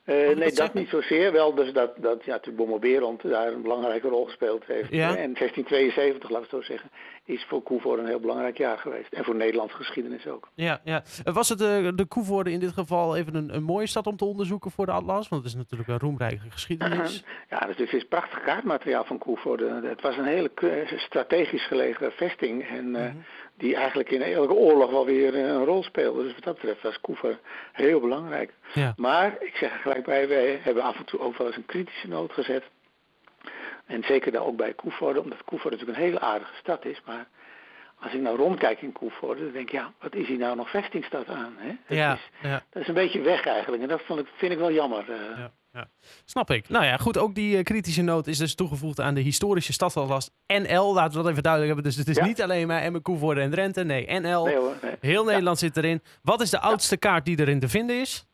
Uh, 0.06 0.36
nee, 0.36 0.52
dat, 0.52 0.74
niet 0.74 0.90
zozeer. 0.90 1.32
Wel 1.32 1.54
dus 1.56 1.74
dat, 1.74 1.92
dat 1.98 2.26
ja, 2.26 2.32
natuurlijk 2.32 2.80
Berend 2.80 3.22
daar 3.22 3.54
een 3.54 3.62
belangrijke 3.62 4.08
rol 4.08 4.26
gespeeld 4.26 4.66
heeft. 4.66 4.92
Ja. 4.92 5.08
En 5.08 5.34
1672, 5.40 6.30
laten 6.30 6.50
we 6.50 6.56
zo 6.56 6.62
zeggen, 6.62 6.90
is 7.26 7.46
voor 7.48 7.62
Koevoorde 7.62 8.02
een 8.02 8.08
heel 8.08 8.20
belangrijk 8.20 8.58
jaar 8.58 8.78
geweest. 8.78 9.14
En 9.14 9.24
voor 9.24 9.36
Nederlandse 9.36 9.76
geschiedenis 9.76 10.28
ook. 10.28 10.50
Ja, 10.54 10.82
ja. 10.84 11.04
Was 11.24 11.50
het 11.50 11.58
de, 11.58 11.82
eh, 11.86 11.98
de 11.98 12.06
Koevoorde 12.06 12.52
in 12.52 12.60
dit 12.60 12.72
geval 12.72 13.18
even 13.18 13.36
een, 13.36 13.56
een 13.56 13.64
mooie 13.64 13.88
stad 13.88 14.08
om 14.08 14.18
te 14.18 14.26
onderzoeken 14.26 14.72
voor 14.72 14.86
de 14.86 14.92
Atlas? 14.92 15.28
Want 15.28 15.44
het 15.44 15.52
is 15.52 15.58
natuurlijk 15.58 15.90
een 15.90 16.00
roemrijke 16.00 16.50
geschiedenis. 16.50 17.24
ja, 17.50 17.60
dus 17.60 17.78
het 17.78 17.94
is 17.94 18.08
prachtig 18.08 18.42
kaartmateriaal 18.42 19.06
van 19.06 19.18
Koevoorde. 19.18 19.82
Het 19.84 20.02
was 20.02 20.18
een 20.18 20.26
hele 20.26 20.52
strategisch 20.96 21.68
gelegen 21.68 22.12
vesting. 22.12 22.68
En 22.68 22.86
uh, 22.86 22.92
mm-hmm. 22.92 23.24
die 23.58 23.76
eigenlijk 23.76 24.12
in 24.12 24.22
elke 24.22 24.54
oorlog 24.54 24.92
wel 24.92 25.06
weer 25.06 25.36
een 25.36 25.66
rol 25.66 25.84
speelde. 25.84 26.24
Dus 26.24 26.34
wat 26.34 26.44
dat 26.44 26.56
betreft 26.56 26.82
was 26.82 27.02
Koevoorde 27.02 27.40
heel 27.72 28.00
belangrijk. 28.00 28.54
Ja. 28.74 28.94
Maar, 28.98 29.36
ik 29.40 29.56
zeg 29.56 29.74
er 29.74 29.80
gelijk 29.80 30.06
bij, 30.06 30.28
wij 30.28 30.60
hebben 30.62 30.84
af 30.84 30.98
en 30.98 31.06
toe 31.06 31.20
ook 31.20 31.38
wel 31.38 31.48
eens 31.48 31.56
een 31.56 31.66
kritische 31.66 32.08
noot 32.08 32.32
gezet. 32.32 32.64
En 33.92 34.04
zeker 34.04 34.32
daar 34.32 34.46
ook 34.46 34.56
bij 34.56 34.74
Koevoorde, 34.74 35.22
omdat 35.22 35.44
Koevoorde 35.44 35.78
natuurlijk 35.78 35.98
een 35.98 36.06
hele 36.06 36.20
aardige 36.20 36.54
stad 36.56 36.86
is. 36.86 37.02
Maar 37.06 37.28
als 38.00 38.14
ik 38.14 38.22
nou 38.22 38.38
rondkijk 38.38 38.82
in 38.82 38.92
Koevoorde, 38.92 39.44
dan 39.44 39.52
denk 39.52 39.68
ik, 39.68 39.72
ja, 39.72 39.94
wat 40.00 40.16
is 40.16 40.28
hier 40.28 40.38
nou 40.38 40.56
nog 40.56 40.70
vestingstad 40.70 41.28
aan? 41.28 41.54
Hè? 41.58 41.68
Dat, 41.88 41.98
ja, 41.98 42.14
is, 42.14 42.30
ja. 42.42 42.64
dat 42.70 42.82
is 42.82 42.88
een 42.88 42.94
beetje 42.94 43.22
weg 43.22 43.46
eigenlijk. 43.46 43.82
En 43.82 43.88
dat 43.88 44.02
vond 44.02 44.20
ik, 44.20 44.28
vind 44.36 44.52
ik 44.52 44.58
wel 44.58 44.72
jammer. 44.72 45.10
Uh. 45.10 45.38
Ja, 45.38 45.52
ja. 45.74 45.88
Snap 46.26 46.52
ik. 46.52 46.70
Nou 46.70 46.86
ja, 46.86 46.98
goed, 46.98 47.18
ook 47.18 47.36
die 47.36 47.58
uh, 47.58 47.64
kritische 47.64 48.02
noot 48.02 48.28
is 48.28 48.38
dus 48.38 48.56
toegevoegd 48.56 49.00
aan 49.00 49.14
de 49.14 49.22
historische 49.22 49.74
stadsallas 49.74 50.30
NL. 50.48 50.94
Laten 50.94 51.18
we 51.18 51.24
dat 51.24 51.32
even 51.32 51.44
duidelijk 51.44 51.74
hebben. 51.74 51.92
Dus 51.92 52.06
het 52.06 52.18
is 52.18 52.26
niet 52.26 52.42
alleen 52.42 52.68
maar 52.68 52.82
Emmen, 52.82 53.02
Koevoorde 53.02 53.42
en 53.42 53.52
Drenthe. 53.52 53.84
Nee, 53.84 54.20
NL. 54.20 54.46
Nee 54.46 54.56
hoor, 54.56 54.76
nee. 54.82 54.96
Heel 55.00 55.24
Nederland 55.24 55.60
zit 55.60 55.78
erin. 55.78 56.02
Wat 56.22 56.42
is 56.42 56.50
de 56.50 56.60
oudste 56.60 56.98
kaart 56.98 57.26
die 57.26 57.40
erin 57.40 57.60
te 57.60 57.70
vinden 57.70 58.00
is? 58.00 58.26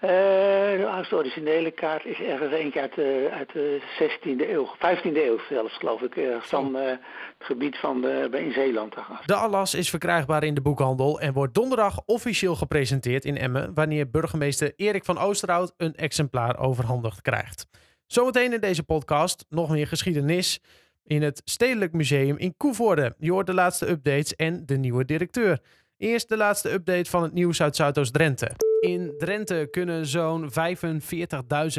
De 0.00 0.88
oudste 0.90 1.16
originele 1.16 1.70
kaart 1.70 2.04
is 2.04 2.20
ergens 2.20 2.52
eentje 2.52 2.80
uit, 2.80 2.98
uit 3.30 3.52
de 3.52 3.80
16e 4.00 4.50
eeuw, 4.50 4.66
15e 4.66 5.16
eeuw 5.16 5.38
zelfs 5.48 5.76
geloof 5.76 6.02
ik, 6.02 6.14
van 6.40 6.74
het 6.74 7.00
gebied 7.38 7.76
van 7.76 8.00
de, 8.00 8.28
bij 8.30 8.52
Zeeland. 8.52 8.94
De 9.26 9.34
Atlas 9.34 9.74
is 9.74 9.90
verkrijgbaar 9.90 10.44
in 10.44 10.54
de 10.54 10.60
boekhandel 10.60 11.20
en 11.20 11.32
wordt 11.32 11.54
donderdag 11.54 12.00
officieel 12.06 12.56
gepresenteerd 12.56 13.24
in 13.24 13.36
Emmen, 13.36 13.74
wanneer 13.74 14.10
burgemeester 14.10 14.72
Erik 14.76 15.04
van 15.04 15.18
Oosterhout 15.18 15.74
een 15.76 15.94
exemplaar 15.94 16.58
overhandigd 16.58 17.22
krijgt. 17.22 17.66
Zometeen 18.06 18.52
in 18.52 18.60
deze 18.60 18.82
podcast 18.82 19.44
nog 19.48 19.70
meer 19.70 19.86
geschiedenis 19.86 20.60
in 21.04 21.22
het 21.22 21.42
Stedelijk 21.44 21.92
Museum 21.92 22.36
in 22.36 22.56
Koevoorde. 22.56 23.14
Je 23.18 23.32
hoort 23.32 23.46
de 23.46 23.54
laatste 23.54 23.88
updates 23.88 24.36
en 24.36 24.66
de 24.66 24.76
nieuwe 24.76 25.04
directeur. 25.04 25.60
Eerst 26.00 26.28
de 26.28 26.36
laatste 26.36 26.72
update 26.72 27.10
van 27.10 27.22
het 27.22 27.32
nieuws 27.32 27.62
uit 27.62 27.76
Zuidoost-Drenthe. 27.76 28.50
In 28.80 29.14
Drenthe 29.18 29.68
kunnen 29.70 30.06
zo'n 30.06 30.50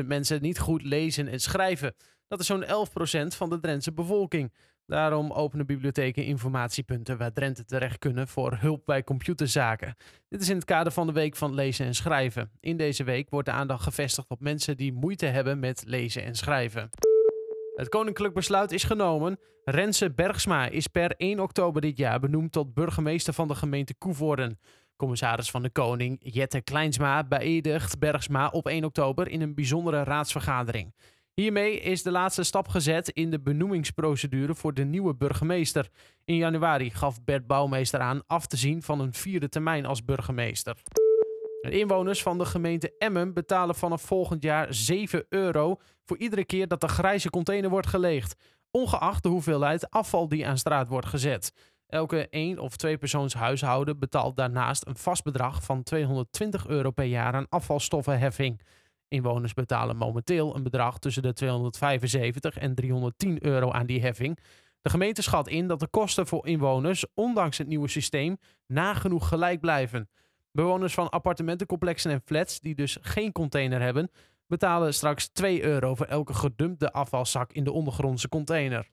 45.000 0.01 0.05
mensen 0.05 0.41
niet 0.41 0.59
goed 0.59 0.83
lezen 0.83 1.27
en 1.27 1.39
schrijven. 1.39 1.95
Dat 2.27 2.39
is 2.39 2.45
zo'n 2.45 2.63
11% 2.63 2.67
van 3.35 3.49
de 3.49 3.59
Drentse 3.59 3.93
bevolking. 3.93 4.53
Daarom 4.85 5.31
openen 5.31 5.65
bibliotheken 5.65 6.23
informatiepunten 6.23 7.17
waar 7.17 7.33
Drenthe 7.33 7.65
terecht 7.65 7.97
kunnen 7.97 8.27
voor 8.27 8.57
hulp 8.59 8.85
bij 8.85 9.03
computerzaken. 9.03 9.95
Dit 10.29 10.41
is 10.41 10.49
in 10.49 10.55
het 10.55 10.65
kader 10.65 10.91
van 10.91 11.07
de 11.07 11.13
Week 11.13 11.35
van 11.35 11.53
Lezen 11.53 11.85
en 11.85 11.95
Schrijven. 11.95 12.51
In 12.59 12.77
deze 12.77 13.03
week 13.03 13.29
wordt 13.29 13.47
de 13.47 13.53
aandacht 13.53 13.83
gevestigd 13.83 14.29
op 14.29 14.39
mensen 14.39 14.77
die 14.77 14.93
moeite 14.93 15.25
hebben 15.25 15.59
met 15.59 15.83
lezen 15.85 16.23
en 16.23 16.35
schrijven. 16.35 16.89
Het 17.81 17.89
koninklijk 17.89 18.33
besluit 18.33 18.71
is 18.71 18.83
genomen. 18.83 19.39
Renze 19.63 20.11
Bergsma 20.11 20.67
is 20.67 20.87
per 20.87 21.13
1 21.17 21.39
oktober 21.39 21.81
dit 21.81 21.97
jaar 21.97 22.19
benoemd 22.19 22.51
tot 22.51 22.73
burgemeester 22.73 23.33
van 23.33 23.47
de 23.47 23.55
gemeente 23.55 23.93
Koevoorden. 23.93 24.59
Commissaris 24.95 25.51
van 25.51 25.61
de 25.61 25.69
Koning 25.69 26.17
Jette 26.19 26.61
Kleinsma 26.61 27.23
beëdigt 27.23 27.99
Bergsma 27.99 28.47
op 28.47 28.67
1 28.67 28.83
oktober 28.83 29.27
in 29.27 29.41
een 29.41 29.55
bijzondere 29.55 30.03
raadsvergadering. 30.03 30.95
Hiermee 31.33 31.79
is 31.79 32.03
de 32.03 32.11
laatste 32.11 32.43
stap 32.43 32.67
gezet 32.67 33.09
in 33.09 33.29
de 33.29 33.39
benoemingsprocedure 33.39 34.55
voor 34.55 34.73
de 34.73 34.83
nieuwe 34.83 35.15
burgemeester. 35.15 35.89
In 36.23 36.35
januari 36.35 36.89
gaf 36.89 37.23
Bert 37.23 37.47
Bouwmeester 37.47 37.99
aan 37.99 38.21
af 38.27 38.47
te 38.47 38.57
zien 38.57 38.81
van 38.81 38.99
een 38.99 39.13
vierde 39.13 39.49
termijn 39.49 39.85
als 39.85 40.05
burgemeester. 40.05 40.77
Inwoners 41.69 42.21
van 42.21 42.37
de 42.37 42.45
gemeente 42.45 42.97
Emmen 42.97 43.33
betalen 43.33 43.75
vanaf 43.75 44.01
volgend 44.01 44.43
jaar 44.43 44.73
7 44.73 45.25
euro 45.29 45.77
voor 46.05 46.17
iedere 46.17 46.45
keer 46.45 46.67
dat 46.67 46.81
de 46.81 46.87
grijze 46.87 47.29
container 47.29 47.69
wordt 47.69 47.87
geleegd, 47.87 48.35
ongeacht 48.71 49.23
de 49.23 49.29
hoeveelheid 49.29 49.89
afval 49.89 50.27
die 50.27 50.47
aan 50.47 50.57
straat 50.57 50.87
wordt 50.87 51.07
gezet. 51.07 51.53
Elke 51.87 52.29
één 52.29 52.59
of 52.59 52.75
twee 52.75 52.97
persoons 52.97 53.33
huishouden 53.33 53.99
betaalt 53.99 54.35
daarnaast 54.37 54.87
een 54.87 54.97
vast 54.97 55.23
bedrag 55.23 55.63
van 55.63 55.83
220 55.83 56.67
euro 56.67 56.91
per 56.91 57.05
jaar 57.05 57.33
aan 57.33 57.49
afvalstoffenheffing. 57.49 58.61
Inwoners 59.07 59.53
betalen 59.53 59.97
momenteel 59.97 60.55
een 60.55 60.63
bedrag 60.63 60.99
tussen 60.99 61.23
de 61.23 61.33
275 61.33 62.57
en 62.57 62.75
310 62.75 63.45
euro 63.45 63.71
aan 63.71 63.85
die 63.85 64.01
heffing. 64.01 64.39
De 64.81 64.89
gemeente 64.89 65.21
schat 65.21 65.47
in 65.47 65.67
dat 65.67 65.79
de 65.79 65.87
kosten 65.87 66.27
voor 66.27 66.47
inwoners, 66.47 67.05
ondanks 67.13 67.57
het 67.57 67.67
nieuwe 67.67 67.87
systeem, 67.87 68.37
nagenoeg 68.67 69.27
gelijk 69.27 69.59
blijven. 69.59 70.09
Bewoners 70.51 70.93
van 70.93 71.09
appartementencomplexen 71.09 72.11
en 72.11 72.21
flats 72.25 72.59
die 72.59 72.75
dus 72.75 72.97
geen 73.01 73.31
container 73.31 73.81
hebben, 73.81 74.11
betalen 74.47 74.93
straks 74.93 75.27
2 75.27 75.63
euro 75.63 75.95
voor 75.95 76.05
elke 76.05 76.33
gedumpte 76.33 76.91
afvalzak 76.91 77.53
in 77.53 77.63
de 77.63 77.71
ondergrondse 77.71 78.29
container. 78.29 78.87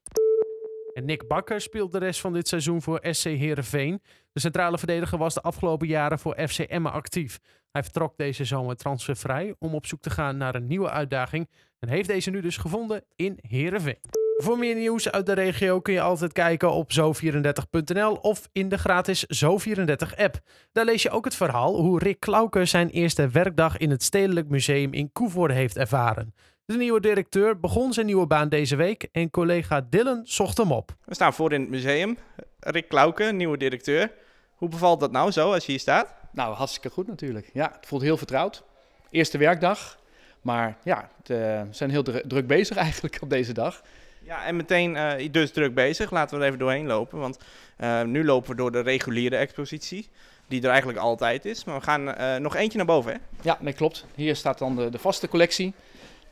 En 0.92 1.04
Nick 1.04 1.28
Bakker 1.28 1.60
speelt 1.60 1.92
de 1.92 1.98
rest 1.98 2.20
van 2.20 2.32
dit 2.32 2.48
seizoen 2.48 2.82
voor 2.82 2.98
SC 3.02 3.24
Heerenveen. 3.24 4.02
De 4.32 4.40
centrale 4.40 4.78
verdediger 4.78 5.18
was 5.18 5.34
de 5.34 5.42
afgelopen 5.42 5.86
jaren 5.86 6.18
voor 6.18 6.38
FC 6.48 6.58
Emmen 6.58 6.92
actief. 6.92 7.38
Hij 7.70 7.82
vertrok 7.82 8.16
deze 8.16 8.44
zomer 8.44 8.76
transfervrij 8.76 9.54
om 9.58 9.74
op 9.74 9.86
zoek 9.86 10.00
te 10.00 10.10
gaan 10.10 10.36
naar 10.36 10.54
een 10.54 10.66
nieuwe 10.66 10.90
uitdaging. 10.90 11.48
En 11.78 11.88
heeft 11.88 12.08
deze 12.08 12.30
nu 12.30 12.40
dus 12.40 12.56
gevonden 12.56 13.04
in 13.16 13.38
Heerenveen. 13.40 14.17
Voor 14.40 14.58
meer 14.58 14.74
nieuws 14.74 15.10
uit 15.10 15.26
de 15.26 15.32
regio 15.32 15.80
kun 15.80 15.92
je 15.92 16.00
altijd 16.00 16.32
kijken 16.32 16.72
op 16.72 16.92
zo34.nl 16.92 18.14
of 18.14 18.48
in 18.52 18.68
de 18.68 18.78
gratis 18.78 19.44
Zo34-app. 19.44 20.40
Daar 20.72 20.84
lees 20.84 21.02
je 21.02 21.10
ook 21.10 21.24
het 21.24 21.34
verhaal 21.34 21.76
hoe 21.76 21.98
Rick 21.98 22.20
Klauke 22.20 22.64
zijn 22.64 22.88
eerste 22.88 23.28
werkdag 23.28 23.76
in 23.76 23.90
het 23.90 24.02
Stedelijk 24.02 24.48
Museum 24.48 24.92
in 24.92 25.12
Koevoorde 25.12 25.54
heeft 25.54 25.76
ervaren. 25.76 26.34
De 26.64 26.76
nieuwe 26.76 27.00
directeur 27.00 27.60
begon 27.60 27.92
zijn 27.92 28.06
nieuwe 28.06 28.26
baan 28.26 28.48
deze 28.48 28.76
week 28.76 29.08
en 29.12 29.30
collega 29.30 29.86
Dylan 29.90 30.20
zocht 30.24 30.58
hem 30.58 30.72
op. 30.72 30.94
We 31.04 31.14
staan 31.14 31.34
voor 31.34 31.52
in 31.52 31.60
het 31.60 31.70
museum. 31.70 32.18
Rick 32.60 32.88
Klauke, 32.88 33.24
nieuwe 33.24 33.56
directeur. 33.56 34.12
Hoe 34.54 34.68
bevalt 34.68 35.00
dat 35.00 35.12
nou 35.12 35.30
zo 35.30 35.52
als 35.52 35.64
je 35.64 35.70
hier 35.70 35.80
staat? 35.80 36.14
Nou, 36.32 36.54
hartstikke 36.54 36.90
goed 36.90 37.06
natuurlijk. 37.06 37.50
Ja, 37.52 37.72
het 37.76 37.86
voelt 37.86 38.02
heel 38.02 38.16
vertrouwd. 38.16 38.62
Eerste 39.10 39.38
werkdag. 39.38 39.98
Maar 40.40 40.76
ja, 40.84 41.10
eh, 41.22 41.36
we 41.36 41.68
zijn 41.70 41.90
heel 41.90 42.02
druk 42.02 42.46
bezig 42.46 42.76
eigenlijk 42.86 43.18
op 43.20 43.30
deze 43.30 43.52
dag. 43.52 43.82
Ja, 44.28 44.44
en 44.44 44.56
meteen 44.56 44.94
uh, 44.94 45.28
dus 45.30 45.50
druk 45.50 45.74
bezig. 45.74 46.10
Laten 46.10 46.36
we 46.36 46.42
er 46.42 46.46
even 46.46 46.58
doorheen 46.58 46.86
lopen. 46.86 47.18
Want 47.18 47.38
uh, 47.78 48.02
nu 48.02 48.24
lopen 48.24 48.50
we 48.50 48.56
door 48.56 48.72
de 48.72 48.80
reguliere 48.80 49.36
expositie. 49.36 50.08
Die 50.48 50.62
er 50.62 50.68
eigenlijk 50.68 50.98
altijd 50.98 51.44
is. 51.44 51.64
Maar 51.64 51.78
we 51.78 51.82
gaan 51.82 52.08
uh, 52.08 52.36
nog 52.36 52.56
eentje 52.56 52.76
naar 52.76 52.86
boven, 52.86 53.12
hè? 53.12 53.18
Ja, 53.42 53.58
nee, 53.60 53.72
klopt. 53.72 54.06
Hier 54.14 54.36
staat 54.36 54.58
dan 54.58 54.76
de, 54.76 54.90
de 54.90 54.98
vaste 54.98 55.28
collectie. 55.28 55.74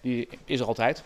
Die 0.00 0.28
is 0.44 0.60
er 0.60 0.66
altijd. 0.66 1.04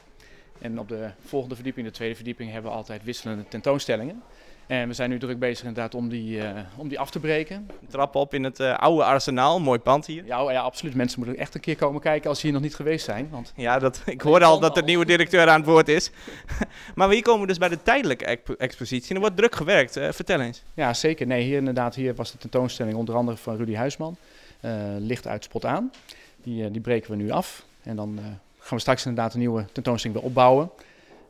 En 0.60 0.78
op 0.78 0.88
de 0.88 1.10
volgende 1.24 1.54
verdieping, 1.54 1.86
de 1.86 1.92
tweede 1.92 2.14
verdieping, 2.14 2.52
hebben 2.52 2.70
we 2.70 2.76
altijd 2.76 3.04
wisselende 3.04 3.44
tentoonstellingen. 3.48 4.22
En 4.70 4.88
we 4.88 4.94
zijn 4.94 5.10
nu 5.10 5.18
druk 5.18 5.38
bezig 5.38 5.66
inderdaad 5.66 5.94
om 5.94 6.08
die, 6.08 6.36
uh, 6.36 6.50
om 6.76 6.88
die 6.88 6.98
af 6.98 7.10
te 7.10 7.18
breken. 7.18 7.70
Trap 7.88 8.14
op 8.14 8.34
in 8.34 8.44
het 8.44 8.60
uh, 8.60 8.78
oude 8.78 9.04
arsenaal, 9.04 9.60
mooi 9.60 9.78
pand 9.78 10.06
hier. 10.06 10.24
Ja, 10.26 10.50
ja, 10.50 10.60
absoluut. 10.60 10.94
Mensen 10.94 11.18
moeten 11.18 11.38
echt 11.38 11.54
een 11.54 11.60
keer 11.60 11.76
komen 11.76 12.00
kijken 12.00 12.28
als 12.28 12.38
ze 12.38 12.44
hier 12.44 12.54
nog 12.54 12.62
niet 12.62 12.74
geweest 12.74 13.04
zijn. 13.04 13.28
Want 13.30 13.52
ja, 13.56 13.78
dat, 13.78 14.02
ik 14.06 14.20
hoorde 14.20 14.44
al 14.44 14.60
dat 14.60 14.74
de 14.74 14.82
nieuwe 14.82 15.04
directeur 15.04 15.48
aan 15.48 15.60
het 15.60 15.68
woord 15.68 15.88
is. 15.88 16.10
maar 16.94 17.10
hier 17.10 17.22
komen 17.22 17.40
we 17.40 17.46
dus 17.46 17.58
bij 17.58 17.68
de 17.68 17.82
tijdelijke 17.82 18.24
expo 18.24 18.54
expositie. 18.54 19.08
En 19.08 19.14
er 19.14 19.20
wordt 19.20 19.36
druk 19.36 19.54
gewerkt. 19.54 19.96
Uh, 19.96 20.08
vertel 20.10 20.40
eens. 20.40 20.62
Ja, 20.74 20.94
zeker. 20.94 21.26
Nee, 21.26 21.42
hier 21.42 21.56
inderdaad, 21.56 21.94
hier 21.94 22.14
was 22.14 22.32
de 22.32 22.38
tentoonstelling 22.38 22.96
onder 22.96 23.14
andere 23.14 23.36
van 23.36 23.56
Rudy 23.56 23.74
Huisman. 23.74 24.16
licht 24.98 25.26
uit 25.26 25.44
spot 25.44 25.64
aan. 25.64 25.92
Die, 26.42 26.70
die 26.70 26.80
breken 26.80 27.10
we 27.10 27.16
nu 27.16 27.30
af. 27.30 27.64
En 27.82 27.96
dan 27.96 28.18
gaan 28.70 28.78
we 28.78 28.84
straks 28.84 29.06
inderdaad 29.06 29.32
een 29.34 29.40
nieuwe 29.40 29.64
tentoonstelling 29.72 30.18
weer 30.18 30.28
opbouwen. 30.28 30.70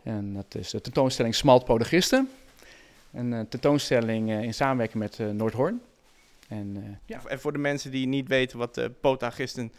En 0.02 0.34
dat 0.34 0.54
is 0.54 0.70
de 0.70 0.80
tentoonstelling 0.80 1.34
Smalt 1.34 1.64
Podagisten. 1.64 2.28
Een 3.12 3.32
uh, 3.32 3.40
tentoonstelling 3.40 4.30
uh, 4.30 4.42
in 4.42 4.54
samenwerking 4.54 5.02
met 5.02 5.18
uh, 5.18 5.30
Noordhoorn. 5.30 5.80
En, 6.48 6.98
ja. 7.04 7.20
en 7.26 7.40
voor 7.40 7.52
de 7.52 7.58
mensen 7.58 7.90
die 7.90 8.06
niet 8.06 8.28
weten 8.28 8.58
wat 8.58 8.74
de 8.74 8.90
podagisten 9.00 9.72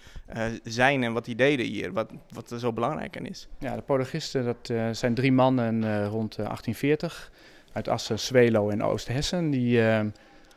zijn 0.63 1.03
en 1.03 1.13
wat 1.13 1.25
die 1.25 1.35
deden 1.35 1.65
hier, 1.65 1.93
wat, 1.93 2.11
wat 2.29 2.51
er 2.51 2.59
zo 2.59 2.73
belangrijk 2.73 3.17
aan 3.17 3.25
is. 3.25 3.47
Ja, 3.59 3.75
de 3.75 3.81
podagisten 3.81 4.45
dat 4.45 4.97
zijn 4.97 5.13
drie 5.13 5.31
mannen 5.31 6.05
rond 6.05 6.35
1840 6.35 7.31
uit 7.73 7.87
Assen, 7.87 8.19
Zwelo 8.19 8.69
en 8.69 8.83
Oost-Hessen. 8.83 9.49
Die 9.49 9.81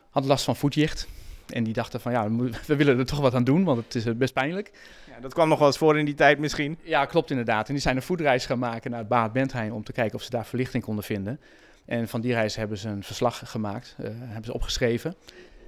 hadden 0.09 0.31
last 0.31 0.45
van 0.45 0.55
voetjicht. 0.55 1.07
En 1.49 1.63
die 1.63 1.73
dachten 1.73 1.99
van 1.99 2.11
ja, 2.11 2.31
we 2.65 2.75
willen 2.75 2.99
er 2.99 3.05
toch 3.05 3.19
wat 3.19 3.33
aan 3.33 3.43
doen, 3.43 3.63
want 3.63 3.83
het 3.83 3.95
is 3.95 4.17
best 4.17 4.33
pijnlijk. 4.33 4.71
Ja, 5.09 5.19
dat 5.19 5.33
kwam 5.33 5.49
nog 5.49 5.57
wel 5.59 5.67
eens 5.67 5.77
voor 5.77 5.97
in 5.99 6.05
die 6.05 6.13
tijd 6.13 6.39
misschien. 6.39 6.77
Ja, 6.83 7.05
klopt 7.05 7.29
inderdaad. 7.29 7.67
En 7.67 7.73
die 7.73 7.81
zijn 7.81 7.95
een 7.95 8.01
voetreis 8.01 8.45
gaan 8.45 8.59
maken 8.59 8.91
naar 8.91 8.99
het 8.99 9.07
Baat 9.07 9.33
Bentheim 9.33 9.71
om 9.71 9.83
te 9.83 9.91
kijken 9.91 10.15
of 10.15 10.23
ze 10.23 10.29
daar 10.29 10.45
verlichting 10.45 10.83
konden 10.83 11.03
vinden. 11.03 11.39
En 11.85 12.07
van 12.07 12.21
die 12.21 12.33
reis 12.33 12.55
hebben 12.55 12.77
ze 12.77 12.89
een 12.89 13.03
verslag 13.03 13.41
gemaakt, 13.49 13.95
uh, 13.99 14.07
hebben 14.09 14.45
ze 14.45 14.53
opgeschreven. 14.53 15.15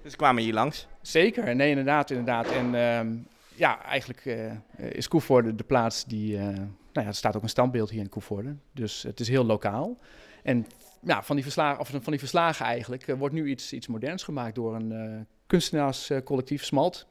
Dus 0.03 0.11
ze 0.11 0.17
kwamen 0.17 0.43
hier 0.43 0.53
langs? 0.53 0.87
Zeker, 1.01 1.55
nee 1.55 1.69
inderdaad, 1.69 2.09
inderdaad. 2.09 2.51
En 2.51 2.73
uh, 2.73 3.19
ja, 3.55 3.83
eigenlijk 3.83 4.25
uh, 4.25 4.51
is 4.77 5.07
Koevoorde 5.07 5.55
de 5.55 5.63
plaats 5.63 6.05
die... 6.05 6.37
nou 6.37 6.69
ja, 6.91 7.05
er 7.05 7.13
staat 7.13 7.35
ook 7.35 7.43
een 7.43 7.49
standbeeld 7.49 7.89
hier 7.89 8.01
in 8.01 8.09
Koevoorde. 8.09 8.55
Dus 8.73 9.03
het 9.03 9.19
is 9.19 9.27
heel 9.27 9.45
lokaal. 9.45 9.97
En 10.43 10.65
ja, 11.07 11.23
van 11.23 11.35
die 11.35 11.43
verslagen, 11.43 11.79
of 11.79 11.89
van 11.89 12.11
die 12.11 12.19
verslagen 12.19 12.65
eigenlijk, 12.65 13.05
wordt 13.17 13.35
nu 13.35 13.49
iets, 13.49 13.73
iets 13.73 13.87
moderns 13.87 14.23
gemaakt 14.23 14.55
door 14.55 14.75
een 14.75 15.27
kunstenaarscollectief, 15.47 16.63
Smalt. 16.63 17.07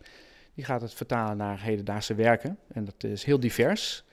Die 0.55 0.65
gaat 0.65 0.81
het 0.81 0.95
vertalen 0.95 1.37
naar 1.37 1.61
hedendaagse 1.63 2.15
werken. 2.15 2.59
En 2.73 2.85
dat 2.85 3.05
is 3.05 3.25
heel 3.25 3.41
divers. 3.41 4.05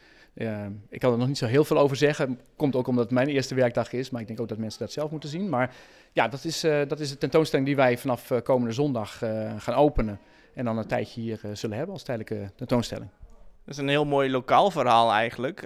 Ik 0.89 0.99
kan 0.99 1.11
er 1.11 1.17
nog 1.17 1.27
niet 1.27 1.37
zo 1.37 1.45
heel 1.45 1.63
veel 1.63 1.77
over 1.77 1.95
zeggen. 1.95 2.39
Komt 2.55 2.75
ook 2.75 2.87
omdat 2.87 3.03
het 3.03 3.13
mijn 3.13 3.27
eerste 3.27 3.55
werkdag 3.55 3.93
is. 3.93 4.09
Maar 4.09 4.21
ik 4.21 4.27
denk 4.27 4.39
ook 4.39 4.47
dat 4.47 4.57
mensen 4.57 4.79
dat 4.79 4.91
zelf 4.91 5.11
moeten 5.11 5.29
zien. 5.29 5.49
Maar 5.49 5.75
ja, 6.11 6.27
dat 6.27 6.43
is, 6.43 6.61
dat 6.61 6.99
is 6.99 7.09
de 7.09 7.17
tentoonstelling 7.17 7.67
die 7.67 7.75
wij 7.75 7.97
vanaf 7.97 8.31
komende 8.43 8.73
zondag 8.73 9.17
gaan 9.57 9.73
openen. 9.75 10.19
En 10.53 10.65
dan 10.65 10.77
een 10.77 10.87
tijdje 10.87 11.21
hier 11.21 11.39
zullen 11.53 11.77
hebben 11.77 11.93
als 11.93 12.03
tijdelijke 12.03 12.51
tentoonstelling. 12.55 13.09
Dat 13.65 13.73
is 13.73 13.77
een 13.77 13.87
heel 13.87 14.05
mooi 14.05 14.29
lokaal 14.29 14.71
verhaal 14.71 15.11
eigenlijk. 15.11 15.61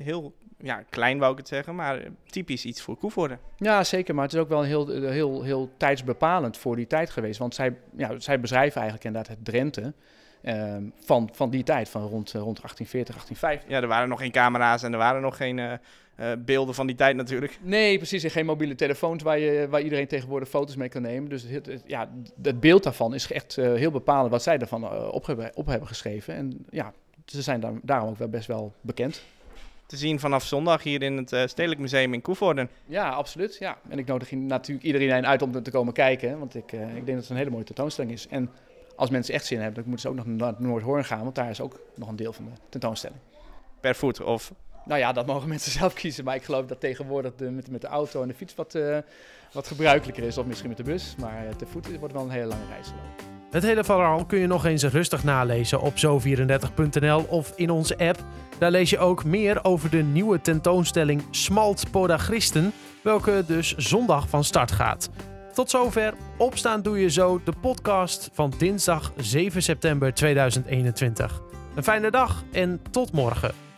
heel 0.00 0.34
ja, 0.62 0.82
klein 0.88 1.18
wou 1.18 1.32
ik 1.32 1.38
het 1.38 1.48
zeggen, 1.48 1.74
maar 1.74 2.02
typisch 2.26 2.64
iets 2.64 2.82
voor 2.82 2.96
Koevoorde. 2.96 3.38
Ja, 3.56 3.84
zeker. 3.84 4.14
Maar 4.14 4.24
het 4.24 4.32
is 4.32 4.40
ook 4.40 4.48
wel 4.48 4.62
heel, 4.62 4.88
heel, 4.88 5.42
heel 5.42 5.70
tijdsbepalend 5.76 6.56
voor 6.56 6.76
die 6.76 6.86
tijd 6.86 7.10
geweest. 7.10 7.38
Want 7.38 7.54
zij, 7.54 7.76
ja, 7.96 8.18
zij 8.18 8.40
beschrijven 8.40 8.80
eigenlijk 8.80 9.04
inderdaad 9.04 9.36
het 9.36 9.44
Drenthe. 9.44 9.92
Um, 10.44 10.92
van, 11.04 11.28
van 11.32 11.50
die 11.50 11.62
tijd, 11.62 11.88
van 11.88 12.02
rond, 12.02 12.32
rond 12.32 12.60
1840, 12.60 13.14
1850. 13.14 13.70
Ja, 13.70 13.80
er 13.80 13.88
waren 13.88 14.08
nog 14.08 14.18
geen 14.18 14.30
camera's 14.30 14.82
en 14.82 14.92
er 14.92 14.98
waren 14.98 15.22
nog 15.22 15.36
geen 15.36 15.58
uh, 15.58 15.72
uh, 16.20 16.32
beelden 16.38 16.74
van 16.74 16.86
die 16.86 16.96
tijd 16.96 17.16
natuurlijk. 17.16 17.58
Nee, 17.62 17.96
precies. 17.96 18.24
En 18.24 18.30
geen 18.30 18.46
mobiele 18.46 18.74
telefoons 18.74 19.22
waar, 19.22 19.38
je, 19.38 19.66
waar 19.70 19.80
iedereen 19.80 20.06
tegenwoordig 20.06 20.48
foto's 20.48 20.76
mee 20.76 20.88
kan 20.88 21.02
nemen. 21.02 21.30
Dus 21.30 21.42
het, 21.42 21.66
het 21.66 21.82
ja, 21.86 22.10
het 22.42 22.60
beeld 22.60 22.82
daarvan 22.82 23.14
is 23.14 23.32
echt 23.32 23.56
heel 23.56 23.90
bepalend 23.90 24.30
wat 24.30 24.42
zij 24.42 24.58
ervan 24.58 25.10
op, 25.10 25.26
hebben, 25.26 25.50
op 25.54 25.66
hebben 25.66 25.88
geschreven. 25.88 26.34
En 26.34 26.66
ja, 26.70 26.92
ze 27.26 27.42
zijn 27.42 27.60
daar, 27.60 27.72
daarom 27.82 28.08
ook 28.08 28.18
wel 28.18 28.28
best 28.28 28.46
wel 28.46 28.72
bekend. 28.80 29.22
Te 29.90 29.96
zien 29.96 30.20
vanaf 30.20 30.44
zondag 30.44 30.82
hier 30.82 31.02
in 31.02 31.16
het 31.16 31.50
Stedelijk 31.50 31.80
Museum 31.80 32.14
in 32.14 32.22
Koevoorden. 32.22 32.70
Ja, 32.86 33.08
absoluut. 33.08 33.56
Ja. 33.58 33.78
En 33.88 33.98
ik 33.98 34.06
nodig 34.06 34.30
natuurlijk 34.32 34.86
iedereen 34.86 35.26
uit 35.26 35.42
om 35.42 35.54
er 35.54 35.62
te 35.62 35.70
komen 35.70 35.92
kijken. 35.92 36.38
Want 36.38 36.54
ik, 36.54 36.72
ik 36.72 36.78
denk 36.78 37.06
dat 37.06 37.16
het 37.16 37.28
een 37.28 37.36
hele 37.36 37.50
mooie 37.50 37.64
tentoonstelling 37.64 38.12
is. 38.12 38.26
En 38.28 38.50
als 39.00 39.10
mensen 39.10 39.34
echt 39.34 39.46
zin 39.46 39.58
hebben, 39.58 39.74
dan 39.74 39.84
moeten 39.84 40.02
ze 40.02 40.08
ook 40.08 40.26
nog 40.26 40.36
naar 40.36 40.54
Noordhoorn 40.58 41.04
gaan, 41.04 41.22
want 41.22 41.34
daar 41.34 41.50
is 41.50 41.60
ook 41.60 41.80
nog 41.94 42.08
een 42.08 42.16
deel 42.16 42.32
van 42.32 42.44
de 42.44 42.50
tentoonstelling. 42.68 43.20
Per 43.80 43.94
voet 43.94 44.20
of? 44.22 44.52
Nou 44.84 45.00
ja, 45.00 45.12
dat 45.12 45.26
mogen 45.26 45.48
mensen 45.48 45.72
zelf 45.80 45.94
kiezen, 45.94 46.24
maar 46.24 46.34
ik 46.34 46.42
geloof 46.42 46.66
dat 46.66 46.80
tegenwoordig 46.80 47.34
de, 47.36 47.50
met, 47.50 47.70
met 47.70 47.80
de 47.80 47.86
auto 47.86 48.22
en 48.22 48.28
de 48.28 48.34
fiets 48.34 48.54
wat, 48.54 48.74
uh, 48.74 48.98
wat 49.52 49.66
gebruikelijker 49.66 50.24
is, 50.24 50.38
of 50.38 50.46
misschien 50.46 50.68
met 50.68 50.76
de 50.76 50.84
bus, 50.84 51.14
maar 51.18 51.56
te 51.56 51.66
voet 51.66 51.98
wordt 51.98 52.14
wel 52.14 52.22
een 52.22 52.30
hele 52.30 52.46
lange 52.46 52.66
reis 52.66 52.86
gelopen. 52.86 53.29
Het 53.50 53.62
hele 53.62 53.84
verhaal 53.84 54.24
kun 54.24 54.38
je 54.38 54.46
nog 54.46 54.64
eens 54.64 54.82
rustig 54.82 55.24
nalezen 55.24 55.80
op 55.80 55.94
zo34.nl 55.94 57.24
of 57.28 57.52
in 57.56 57.70
onze 57.70 57.98
app. 57.98 58.24
Daar 58.58 58.70
lees 58.70 58.90
je 58.90 58.98
ook 58.98 59.24
meer 59.24 59.64
over 59.64 59.90
de 59.90 60.02
nieuwe 60.02 60.40
tentoonstelling 60.40 61.22
Smalt 61.30 61.90
Podagristen, 61.90 62.72
welke 63.02 63.44
dus 63.46 63.76
zondag 63.76 64.28
van 64.28 64.44
start 64.44 64.72
gaat. 64.72 65.10
Tot 65.54 65.70
zover. 65.70 66.14
Opstaan 66.38 66.82
doe 66.82 67.00
je 67.00 67.10
zo, 67.10 67.40
de 67.44 67.52
podcast 67.60 68.30
van 68.32 68.52
dinsdag 68.58 69.12
7 69.16 69.62
september 69.62 70.14
2021. 70.14 71.40
Een 71.74 71.82
fijne 71.82 72.10
dag 72.10 72.44
en 72.52 72.80
tot 72.90 73.12
morgen. 73.12 73.69